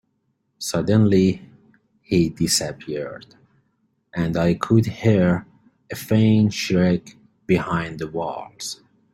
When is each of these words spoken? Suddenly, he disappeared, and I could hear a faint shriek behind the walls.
Suddenly, 0.57 1.47
he 2.01 2.29
disappeared, 2.29 3.35
and 4.11 4.35
I 4.35 4.55
could 4.55 4.87
hear 4.87 5.45
a 5.91 5.95
faint 5.95 6.53
shriek 6.53 7.17
behind 7.45 7.99
the 7.99 8.07
walls. 8.09 8.81